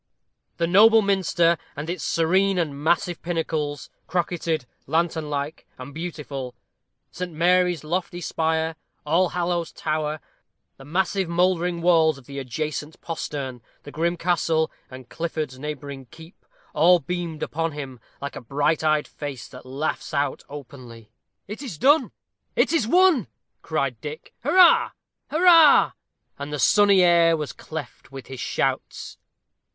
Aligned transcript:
The 0.57 0.65
noble 0.65 1.03
Minster 1.03 1.59
and 1.75 1.87
its 1.87 2.03
serene 2.03 2.57
and 2.57 2.75
massive 2.83 3.21
pinnacles, 3.21 3.91
crocketed, 4.07 4.65
lantern 4.87 5.29
like, 5.29 5.67
and 5.77 5.93
beautiful; 5.93 6.55
St. 7.11 7.31
Mary's 7.31 7.83
lofty 7.83 8.19
spire, 8.19 8.75
All 9.05 9.29
Hallows 9.29 9.71
Tower, 9.71 10.19
the 10.77 10.85
massive 10.85 11.29
mouldering 11.29 11.83
walls 11.83 12.17
of 12.17 12.25
the 12.25 12.39
adjacent 12.39 12.99
postern, 13.01 13.61
the 13.83 13.91
grim 13.91 14.17
castle, 14.17 14.71
and 14.89 15.07
Clifford's 15.07 15.59
neighboring 15.59 16.07
keep 16.07 16.47
all 16.73 16.97
beamed 16.97 17.43
upon 17.43 17.73
him, 17.73 17.99
like 18.19 18.35
a 18.35 18.41
bright 18.41 18.83
eyed 18.83 19.07
face, 19.07 19.47
that 19.49 19.67
laughs 19.67 20.15
out 20.15 20.43
openly. 20.49 21.11
"It 21.47 21.61
is 21.61 21.77
done 21.77 22.11
it 22.55 22.73
is 22.73 22.87
won," 22.87 23.27
cried 23.61 24.01
Dick. 24.01 24.33
"Hurrah! 24.43 24.93
hurrah!" 25.29 25.91
And 26.39 26.51
the 26.51 26.57
sunny 26.57 27.03
air 27.03 27.37
was 27.37 27.53
cleft 27.53 28.11
with 28.11 28.25
his 28.25 28.39
shouts. 28.39 29.19